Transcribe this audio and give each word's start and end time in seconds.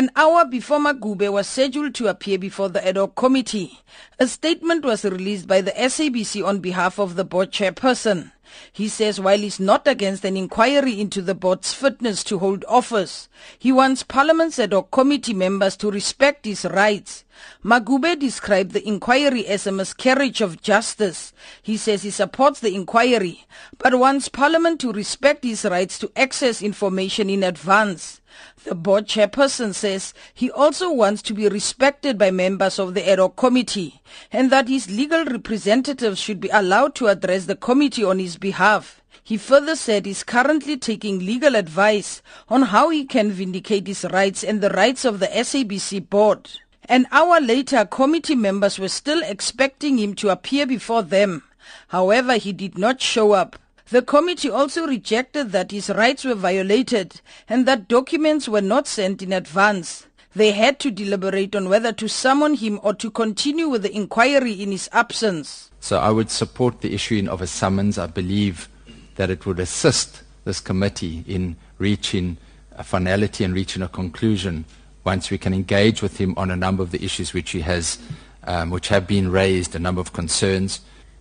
An 0.00 0.10
hour 0.16 0.46
before 0.46 0.78
Maguvhe 0.78 1.30
was 1.30 1.46
scheduled 1.46 1.94
to 1.96 2.06
appear 2.06 2.38
before 2.38 2.70
the 2.70 2.82
ad 2.88 2.96
hoc 2.96 3.14
committee, 3.16 3.80
a 4.18 4.26
statement 4.26 4.82
was 4.82 5.04
released 5.04 5.46
by 5.46 5.60
the 5.60 5.72
SABC 5.72 6.42
on 6.42 6.60
behalf 6.60 6.98
of 6.98 7.16
the 7.16 7.22
board 7.22 7.52
chairperson. 7.52 8.32
He 8.72 8.88
says 8.88 9.20
while 9.20 9.38
he's 9.38 9.60
not 9.60 9.86
against 9.86 10.24
an 10.24 10.36
inquiry 10.36 11.00
into 11.00 11.22
the 11.22 11.34
board's 11.34 11.72
fitness 11.72 12.22
to 12.24 12.38
hold 12.38 12.64
office, 12.68 13.28
he 13.58 13.72
wants 13.72 14.02
Parliament's 14.02 14.58
ad 14.58 14.72
hoc 14.72 14.90
committee 14.90 15.34
members 15.34 15.76
to 15.78 15.90
respect 15.90 16.44
his 16.44 16.64
rights. 16.64 17.24
Maguvhe 17.64 18.18
described 18.18 18.72
the 18.72 18.86
inquiry 18.86 19.46
as 19.46 19.66
a 19.66 19.72
miscarriage 19.72 20.40
of 20.40 20.60
justice. 20.62 21.32
He 21.62 21.76
says 21.76 22.02
he 22.02 22.10
supports 22.10 22.60
the 22.60 22.74
inquiry, 22.74 23.46
but 23.78 23.98
wants 23.98 24.28
Parliament 24.28 24.80
to 24.80 24.92
respect 24.92 25.44
his 25.44 25.64
rights 25.64 25.98
to 26.00 26.12
access 26.16 26.62
information 26.62 27.30
in 27.30 27.42
advance. 27.42 28.20
The 28.64 28.74
board 28.74 29.08
chairperson 29.08 29.74
says 29.74 30.14
he 30.32 30.50
also 30.50 30.92
wants 30.92 31.22
to 31.22 31.34
be 31.34 31.48
respected 31.48 32.16
by 32.16 32.30
members 32.30 32.78
of 32.78 32.94
the 32.94 33.08
ad 33.08 33.18
hoc 33.18 33.36
committee 33.36 34.02
and 34.30 34.50
that 34.50 34.68
his 34.68 34.90
legal 34.90 35.24
representatives 35.24 36.18
should 36.18 36.40
be 36.40 36.48
allowed 36.50 36.94
to 36.96 37.08
address 37.08 37.46
the 37.46 37.56
committee 37.56 38.04
on 38.04 38.18
his 38.18 38.36
behalf. 38.40 39.00
He 39.22 39.36
further 39.36 39.76
said 39.76 40.06
he's 40.06 40.24
currently 40.24 40.76
taking 40.76 41.20
legal 41.20 41.54
advice 41.54 42.22
on 42.48 42.62
how 42.62 42.88
he 42.88 43.04
can 43.04 43.30
vindicate 43.30 43.86
his 43.86 44.04
rights 44.04 44.42
and 44.42 44.60
the 44.60 44.70
rights 44.70 45.04
of 45.04 45.20
the 45.20 45.28
SABC 45.28 46.08
board. 46.08 46.50
An 46.88 47.06
hour 47.12 47.40
later, 47.40 47.84
committee 47.84 48.34
members 48.34 48.78
were 48.78 48.88
still 48.88 49.22
expecting 49.22 49.98
him 49.98 50.14
to 50.14 50.30
appear 50.30 50.66
before 50.66 51.02
them. 51.02 51.44
However, 51.88 52.34
he 52.34 52.52
did 52.52 52.76
not 52.76 53.00
show 53.00 53.32
up. 53.32 53.56
The 53.90 54.02
committee 54.02 54.50
also 54.50 54.86
rejected 54.86 55.52
that 55.52 55.72
his 55.72 55.90
rights 55.90 56.24
were 56.24 56.34
violated 56.34 57.20
and 57.48 57.66
that 57.66 57.88
documents 57.88 58.48
were 58.48 58.60
not 58.60 58.86
sent 58.86 59.22
in 59.22 59.32
advance. 59.32 60.06
They 60.34 60.52
had 60.52 60.78
to 60.80 60.90
deliberate 60.90 61.56
on 61.56 61.68
whether 61.68 61.92
to 61.92 62.08
summon 62.08 62.54
him 62.54 62.78
or 62.82 62.94
to 62.94 63.10
continue 63.10 63.68
with 63.68 63.82
the 63.82 63.94
inquiry 63.94 64.52
in 64.52 64.70
his 64.70 64.88
absence. 64.92 65.70
So 65.80 65.98
I 65.98 66.10
would 66.10 66.30
support 66.30 66.82
the 66.82 66.94
issuing 66.94 67.28
of 67.28 67.42
a 67.42 67.46
summons. 67.46 67.98
I 67.98 68.06
believe 68.06 68.68
that 69.16 69.30
it 69.30 69.44
would 69.44 69.58
assist 69.58 70.22
this 70.44 70.60
committee 70.60 71.24
in 71.26 71.56
reaching 71.78 72.36
a 72.72 72.84
finality 72.84 73.44
and 73.44 73.54
reaching 73.54 73.82
a 73.82 73.88
conclusion 73.88 74.64
once 75.04 75.30
we 75.30 75.38
can 75.38 75.52
engage 75.52 76.02
with 76.02 76.18
him 76.18 76.34
on 76.36 76.50
a 76.50 76.56
number 76.56 76.82
of 76.82 76.92
the 76.92 77.02
issues 77.04 77.32
which 77.32 77.50
he 77.50 77.60
has, 77.62 77.98
um, 78.44 78.70
which 78.70 78.88
have 78.88 79.06
been 79.06 79.30
raised, 79.30 79.74
a 79.74 79.78
number 79.78 80.00
of 80.00 80.12
concerns. 80.12 80.80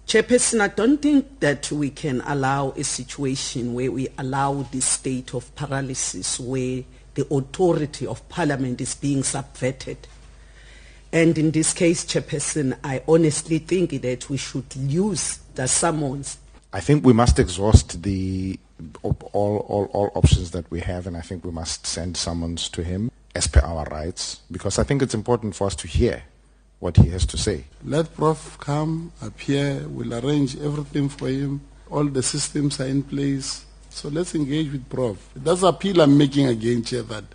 Chairperson, 0.09 0.59
I 0.59 0.69
don't 0.69 0.99
think 0.99 1.39
that 1.39 1.71
we 1.71 1.91
can 1.91 2.21
allow 2.21 2.71
a 2.71 2.83
situation 2.83 3.75
where 3.75 3.91
we 3.91 4.07
allow 4.17 4.63
this 4.71 4.85
state 4.85 5.35
of 5.35 5.55
paralysis 5.55 6.39
where 6.39 6.81
the 7.13 7.27
authority 7.31 8.07
of 8.07 8.27
parliament 8.27 8.81
is 8.81 8.95
being 8.95 9.21
subverted. 9.21 10.07
And 11.13 11.37
in 11.37 11.51
this 11.51 11.73
case, 11.73 12.05
Chairperson, 12.05 12.75
I 12.83 13.03
honestly 13.07 13.59
think 13.59 14.01
that 14.01 14.27
we 14.31 14.37
should 14.37 14.75
use 14.75 15.37
the 15.53 15.67
summons. 15.67 16.39
I 16.73 16.79
think 16.79 17.05
we 17.05 17.13
must 17.13 17.37
exhaust 17.37 18.01
the 18.01 18.59
all, 19.03 19.15
all, 19.31 19.91
all 19.93 20.11
options 20.15 20.49
that 20.51 20.71
we 20.71 20.79
have, 20.79 21.05
and 21.05 21.17
I 21.17 21.21
think 21.21 21.45
we 21.45 21.51
must 21.51 21.85
send 21.85 22.17
summons 22.17 22.67
to 22.69 22.83
him 22.83 23.11
as 23.35 23.45
per 23.45 23.59
our 23.59 23.85
rights, 23.91 24.41
because 24.49 24.79
I 24.79 24.83
think 24.83 25.03
it's 25.03 25.13
important 25.13 25.53
for 25.53 25.67
us 25.67 25.75
to 25.75 25.87
hear 25.87 26.23
what 26.79 26.97
he 26.97 27.09
has 27.09 27.25
to 27.27 27.37
say. 27.37 27.65
Let 27.83 28.15
Prof 28.15 28.57
come, 28.59 29.11
appear, 29.21 29.85
we'll 29.87 30.13
arrange 30.13 30.57
everything 30.59 31.09
for 31.09 31.27
him. 31.27 31.61
All 31.89 32.05
the 32.05 32.23
systems 32.23 32.79
are 32.79 32.87
in 32.87 33.03
place. 33.03 33.65
So 33.89 34.09
let's 34.09 34.35
engage 34.35 34.71
with 34.71 34.87
Prof. 34.89 35.17
That's 35.35 35.61
the 35.61 35.67
appeal 35.67 36.01
I'm 36.01 36.17
making 36.17 36.47
again, 36.47 36.83
Chair, 36.83 37.03
that 37.03 37.25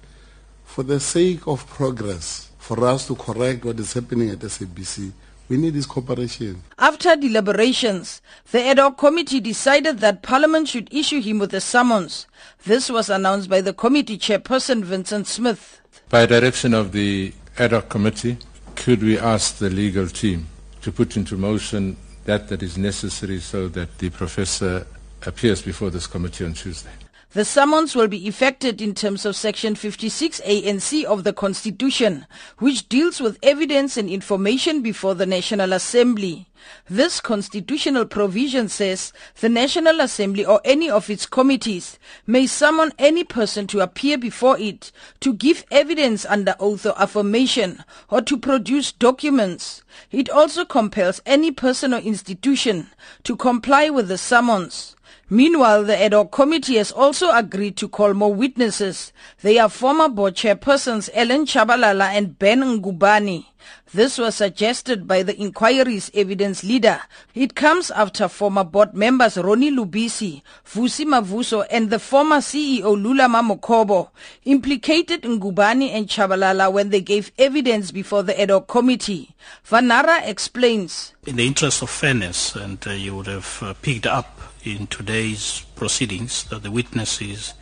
for 0.64 0.82
the 0.82 0.98
sake 1.00 1.46
of 1.46 1.66
progress, 1.68 2.50
for 2.58 2.84
us 2.86 3.06
to 3.08 3.14
correct 3.14 3.64
what 3.64 3.78
is 3.78 3.92
happening 3.92 4.30
at 4.30 4.38
SABC, 4.38 5.12
we 5.48 5.58
need 5.58 5.74
his 5.74 5.84
cooperation. 5.84 6.62
After 6.78 7.14
deliberations, 7.16 8.22
the 8.50 8.64
ad 8.64 8.78
hoc 8.78 8.96
committee 8.96 9.40
decided 9.40 9.98
that 9.98 10.22
Parliament 10.22 10.68
should 10.68 10.92
issue 10.92 11.20
him 11.20 11.38
with 11.38 11.52
a 11.52 11.60
summons. 11.60 12.26
This 12.64 12.88
was 12.88 13.10
announced 13.10 13.50
by 13.50 13.60
the 13.60 13.74
committee 13.74 14.16
chairperson 14.16 14.82
Vincent 14.82 15.26
Smith. 15.26 15.82
By 16.08 16.24
direction 16.24 16.72
of 16.72 16.92
the 16.92 17.34
ad 17.58 17.72
hoc 17.72 17.90
committee, 17.90 18.38
could 18.76 19.02
we 19.02 19.18
ask 19.18 19.58
the 19.58 19.70
legal 19.70 20.06
team 20.06 20.46
to 20.82 20.92
put 20.92 21.16
into 21.16 21.36
motion 21.36 21.96
that 22.24 22.48
that 22.48 22.62
is 22.62 22.76
necessary 22.76 23.40
so 23.40 23.68
that 23.68 23.98
the 23.98 24.10
professor 24.10 24.86
appears 25.26 25.62
before 25.62 25.90
this 25.90 26.06
committee 26.06 26.44
on 26.44 26.54
Tuesday? 26.54 26.90
The 27.34 27.44
summons 27.44 27.96
will 27.96 28.06
be 28.06 28.28
effected 28.28 28.80
in 28.80 28.94
terms 28.94 29.26
of 29.26 29.34
Section 29.34 29.74
56A 29.74 30.68
and 30.68 30.80
C 30.80 31.04
of 31.04 31.24
the 31.24 31.32
Constitution, 31.32 32.28
which 32.58 32.88
deals 32.88 33.20
with 33.20 33.40
evidence 33.42 33.96
and 33.96 34.08
information 34.08 34.82
before 34.82 35.16
the 35.16 35.26
National 35.26 35.72
Assembly. 35.72 36.48
This 36.88 37.20
constitutional 37.20 38.04
provision 38.06 38.68
says 38.68 39.12
the 39.40 39.48
National 39.48 40.00
Assembly 40.00 40.44
or 40.44 40.60
any 40.64 40.88
of 40.88 41.10
its 41.10 41.26
committees 41.26 41.98
may 42.24 42.46
summon 42.46 42.92
any 43.00 43.24
person 43.24 43.66
to 43.66 43.80
appear 43.80 44.16
before 44.16 44.56
it 44.60 44.92
to 45.18 45.34
give 45.34 45.64
evidence 45.72 46.24
under 46.24 46.54
oath 46.60 46.86
or 46.86 46.96
affirmation 47.02 47.82
or 48.10 48.22
to 48.22 48.38
produce 48.38 48.92
documents. 48.92 49.82
It 50.12 50.30
also 50.30 50.64
compels 50.64 51.20
any 51.26 51.50
person 51.50 51.94
or 51.94 51.98
institution 51.98 52.90
to 53.24 53.34
comply 53.34 53.90
with 53.90 54.06
the 54.06 54.18
summons. 54.18 54.93
Meanwhile, 55.30 55.84
the 55.84 56.00
ad 56.02 56.12
hoc 56.12 56.30
committee 56.32 56.76
has 56.76 56.92
also 56.92 57.30
agreed 57.32 57.76
to 57.78 57.88
call 57.88 58.12
more 58.12 58.34
witnesses. 58.34 59.12
They 59.40 59.58
are 59.58 59.70
former 59.70 60.08
board 60.08 60.34
chairpersons 60.34 61.08
Ellen 61.14 61.46
Tshabalala 61.46 62.08
and 62.12 62.38
Ben 62.38 62.60
Ngubane. 62.60 63.46
This 63.92 64.18
was 64.18 64.34
suggested 64.34 65.06
by 65.06 65.22
the 65.22 65.40
inquiry's 65.40 66.10
evidence 66.14 66.64
leader. 66.64 67.00
It 67.34 67.54
comes 67.54 67.90
after 67.90 68.28
former 68.28 68.64
board 68.64 68.94
members 68.94 69.36
Ronnie 69.36 69.70
Lubisi, 69.70 70.42
Vusi 70.66 71.04
Mavuso 71.04 71.66
and 71.70 71.90
the 71.90 71.98
former 71.98 72.36
CEO 72.36 72.96
Lulama 72.96 73.42
Mokhobo 73.42 74.10
implicated 74.44 75.22
Ngubane 75.22 75.90
and 75.90 76.08
Tshabalala 76.08 76.72
when 76.72 76.90
they 76.90 77.00
gave 77.00 77.30
evidence 77.38 77.90
before 77.90 78.22
the 78.22 78.40
ad 78.40 78.50
hoc 78.50 78.66
committee. 78.68 79.34
Vanara 79.68 80.26
explains. 80.26 81.14
In 81.26 81.36
the 81.36 81.46
interest 81.46 81.82
of 81.82 81.90
fairness, 81.90 82.54
and 82.56 82.84
uh, 82.86 82.90
you 82.90 83.16
would 83.16 83.26
have 83.26 83.58
uh, 83.62 83.74
picked 83.82 84.06
up 84.06 84.40
in 84.64 84.86
today's 84.86 85.64
proceedings 85.76 86.44
that 86.44 86.62
the 86.62 86.70
witnesses, 86.70 87.54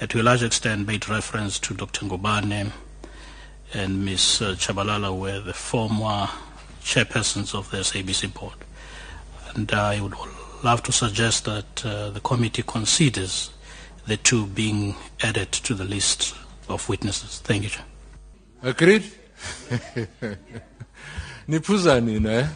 uh, 0.00 0.06
to 0.06 0.20
a 0.20 0.24
large 0.24 0.42
extent, 0.42 0.86
made 0.86 1.08
reference 1.08 1.58
to 1.58 1.74
Dr. 1.74 2.06
Ngubane 2.06 2.72
and 3.74 4.04
Ms. 4.04 4.42
Uh, 4.42 4.54
Tshabalala 4.54 5.16
were 5.16 5.40
the 5.40 5.52
former 5.52 6.28
chairpersons 6.82 7.54
of 7.54 7.70
the 7.70 7.78
SABC 7.78 8.32
board. 8.32 8.54
And 9.54 9.70
I 9.72 10.00
would 10.00 10.14
love 10.62 10.82
to 10.84 10.92
suggest 10.92 11.44
that 11.44 11.84
uh, 11.84 12.10
the 12.10 12.20
committee 12.20 12.62
considers 12.62 13.50
the 14.06 14.16
two 14.16 14.46
being 14.46 14.96
added 15.22 15.52
to 15.52 15.74
the 15.74 15.84
list 15.84 16.34
of 16.68 16.88
witnesses. 16.88 17.40
Thank 17.40 17.64
you. 17.64 17.70
Agreed? 18.62 19.04
Nipuzani, 21.48 22.26
eh? 22.26 22.46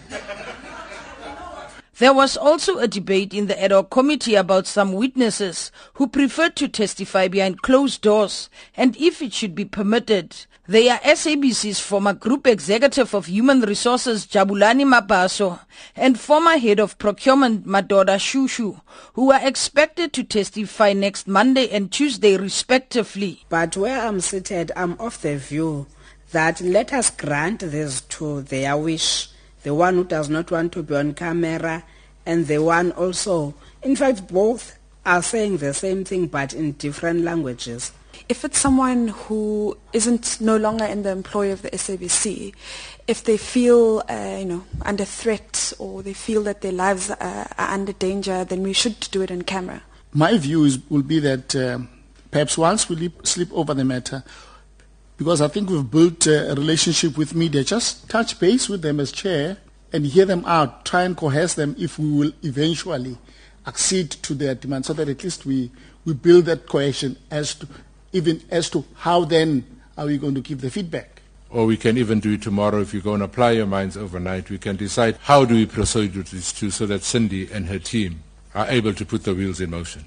There 2.02 2.12
was 2.12 2.36
also 2.36 2.78
a 2.78 2.88
debate 2.88 3.32
in 3.32 3.46
the 3.46 3.62
ad 3.62 3.70
hoc 3.70 3.90
committee 3.90 4.34
about 4.34 4.66
some 4.66 4.92
witnesses 4.92 5.70
who 5.94 6.08
preferred 6.08 6.56
to 6.56 6.66
testify 6.66 7.28
behind 7.28 7.62
closed 7.62 8.02
doors 8.02 8.50
and 8.76 8.96
if 8.96 9.22
it 9.22 9.32
should 9.32 9.54
be 9.54 9.64
permitted. 9.64 10.34
They 10.66 10.88
are 10.88 10.98
SABC's 10.98 11.78
former 11.78 12.12
Group 12.12 12.48
Executive 12.48 13.14
of 13.14 13.26
Human 13.26 13.60
Resources 13.60 14.26
Jabulani 14.26 14.84
Mabaso 14.84 15.60
and 15.94 16.18
former 16.18 16.58
Head 16.58 16.80
of 16.80 16.98
Procurement 16.98 17.68
Madoda 17.68 18.19
Shushu, 18.19 18.80
who 19.12 19.30
are 19.30 19.46
expected 19.46 20.12
to 20.14 20.24
testify 20.24 20.92
next 20.92 21.28
Monday 21.28 21.70
and 21.70 21.92
Tuesday 21.92 22.36
respectively. 22.36 23.44
But 23.48 23.76
where 23.76 24.04
I'm 24.04 24.19
seated, 24.19 24.72
I'm 24.74 24.94
of 24.98 25.22
the 25.22 25.36
view 25.36 25.86
that 26.32 26.60
let 26.60 26.93
us 26.93 27.10
grant 27.10 27.60
this 27.60 28.00
to 28.00 28.43
their 28.43 28.76
wish. 28.76 29.28
The 29.62 29.75
one 29.75 29.94
who 29.94 30.05
does 30.05 30.29
not 30.29 30.50
want 30.50 30.73
to 30.73 30.82
be 30.82 30.94
on 30.97 31.14
camera 31.14 31.85
and 32.26 32.47
the 32.47 32.59
one 32.59 32.93
also. 32.93 33.55
In 33.82 33.97
fact, 33.97 34.29
both 34.29 34.79
are 35.05 35.23
saying 35.23 35.59
the 35.59 35.75
same 35.75 36.05
thing 36.05 36.26
but 36.26 36.55
in 36.55 36.73
different 36.73 37.23
languages. 37.23 37.93
If 38.29 38.44
it's 38.44 38.59
someone 38.59 39.09
who 39.09 39.76
isn't 39.93 40.41
no 40.41 40.56
longer 40.56 40.85
in 40.85 41.03
the 41.03 41.11
employ 41.11 41.50
of 41.53 41.62
the 41.62 41.70
SABC, 41.70 42.55
if 43.09 43.25
they 43.25 43.37
feel 43.37 44.03
uh, 44.09 44.37
you 44.38 44.44
know 44.44 44.64
under 44.82 45.05
threat 45.05 45.73
or 45.79 46.03
they 46.03 46.12
feel 46.12 46.43
that 46.44 46.61
their 46.61 46.73
lives 46.73 47.11
are, 47.11 47.49
are 47.58 47.70
under 47.75 47.93
danger, 47.93 48.44
then 48.44 48.62
we 48.62 48.73
should 48.73 49.00
do 49.11 49.23
it 49.23 49.31
on 49.31 49.43
camera. 49.43 49.82
My 50.12 50.37
view 50.38 50.65
is, 50.65 50.79
will 50.91 51.03
be 51.03 51.19
that 51.20 51.56
uh, 51.56 51.79
perhaps 52.31 52.58
once 52.58 52.88
we 52.88 52.97
leap, 52.97 53.26
sleep 53.26 53.49
over 53.53 53.75
the 53.75 53.85
matter, 53.85 54.23
because 55.22 55.40
I 55.40 55.46
think 55.46 55.70
we've 55.70 55.88
built 55.88 56.26
a 56.26 56.52
relationship 56.56 57.16
with 57.16 57.32
media, 57.32 57.62
just 57.62 58.10
touch 58.10 58.40
base 58.40 58.69
with 58.69 58.82
them 58.82 58.98
as 58.98 59.12
chair 59.12 59.56
and 59.92 60.04
hear 60.04 60.24
them 60.24 60.44
out, 60.46 60.84
try 60.84 61.04
and 61.04 61.16
coerce 61.16 61.54
them 61.54 61.76
if 61.78 61.96
we 61.96 62.10
will 62.10 62.32
eventually 62.42 63.16
accede 63.64 64.10
to 64.10 64.34
their 64.34 64.56
demand 64.56 64.84
so 64.84 64.92
that 64.94 65.08
at 65.08 65.22
least 65.22 65.46
we, 65.46 65.70
we 66.04 66.12
build 66.12 66.46
that 66.46 66.66
cohesion 66.66 67.16
as 67.30 67.54
to, 67.54 67.69
even 68.12 68.42
as 68.50 68.69
to 68.70 68.84
how 68.96 69.24
then 69.24 69.64
are 69.96 70.06
we 70.06 70.19
going 70.19 70.34
to 70.34 70.40
give 70.40 70.60
the 70.60 70.72
feedback? 70.72 71.22
Or 71.50 71.66
we 71.66 71.76
can 71.76 71.96
even 71.98 72.19
do 72.19 72.32
it 72.32 72.42
tomorrow 72.42 72.80
if 72.80 72.92
you 72.92 73.00
go 73.00 73.14
and 73.14 73.22
apply 73.22 73.52
your 73.52 73.66
minds 73.66 73.96
overnight. 73.96 74.50
We 74.50 74.58
can 74.58 74.74
decide 74.74 75.19
how 75.22 75.44
do 75.44 75.54
we 75.54 75.66
proceed 75.66 76.16
with 76.16 76.32
these 76.32 76.52
two 76.52 76.72
so 76.72 76.84
that 76.86 77.04
Cindy 77.04 77.48
and 77.52 77.66
her 77.66 77.78
team 77.78 78.24
are 78.56 78.66
able 78.69 78.92
to 78.94 79.06
put 79.06 79.22
the 79.22 79.36
wheels 79.36 79.60
in 79.60 79.70
motion. 79.70 80.04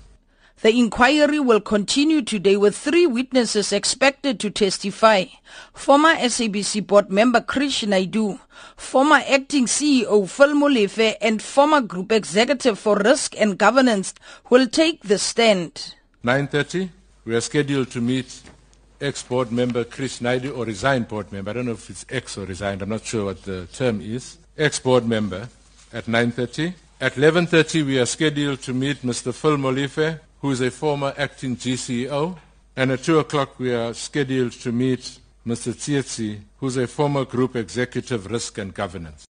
The 0.62 0.80
inquiry 0.80 1.40
will 1.40 1.60
continue 1.60 2.22
today 2.22 2.56
with 2.56 2.78
three 2.78 3.06
witnesses 3.06 3.74
expected 3.74 4.40
to 4.40 4.50
testify. 4.50 5.26
Former 5.74 6.16
SABC 6.16 6.88
board 6.88 7.12
member 7.12 7.42
Krish 7.42 7.86
Naidoo, 7.86 8.40
former 8.78 9.22
acting 9.28 9.66
CEO 9.66 10.28
Phil 10.30 10.54
Molefe, 10.54 11.18
and 11.22 11.42
former 11.42 11.82
group 11.82 12.12
executive 12.14 12.80
for 12.80 12.96
risk 12.98 13.40
and 13.40 13.58
governance 13.58 14.14
will 14.50 14.66
take 14.66 15.04
the 15.04 15.20
stand. 15.20 15.94
9.30, 16.24 16.90
we 17.26 17.36
are 17.36 17.42
scheduled 17.42 17.92
to 17.92 18.00
meet 18.00 18.42
ex-board 19.02 19.52
member 19.52 19.84
Krish 19.84 20.22
Naidoo 20.22 20.58
or 20.58 20.64
resigned 20.66 21.10
board 21.10 21.32
member. 21.34 21.52
I 21.52 21.54
don't 21.54 21.66
know 21.66 21.74
if 21.74 21.90
it's 21.90 22.06
ex 22.10 22.38
or 22.38 22.46
resigned. 22.46 22.82
I'm 22.82 22.90
not 22.90 23.06
sure 23.06 23.26
what 23.26 23.44
the 23.44 23.68
term 23.74 24.00
is. 24.00 24.38
Ex-board 24.58 25.06
member 25.06 25.50
at 25.92 26.06
9.30. 26.06 26.74
At 27.02 27.16
11.30, 27.16 27.86
we 27.86 28.00
are 28.00 28.06
scheduled 28.06 28.62
to 28.62 28.74
meet 28.74 29.02
Mr. 29.02 29.34
Phil 29.34 29.58
Molefe, 29.58 30.22
who 30.46 30.52
is 30.52 30.62
a 30.62 30.70
former 30.70 31.12
acting 31.18 31.56
GCEO. 31.58 32.38
And 32.76 32.92
at 32.92 33.02
2 33.02 33.18
o'clock, 33.18 33.58
we 33.58 33.74
are 33.74 33.96
scheduled 33.96 34.52
to 34.52 34.72
meet 34.72 35.18
Mr. 35.44 35.74
Tsietsi, 35.74 36.40
who's 36.60 36.78
a 36.78 36.86
former 36.86 37.26
group 37.26 37.56
executive 37.56 38.30
risk 38.30 38.60
and 38.60 38.72
governance. 38.72 39.24